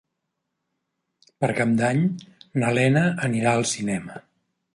[1.45, 2.01] Per Cap d'Any
[2.63, 4.19] na Lena anirà al cinema.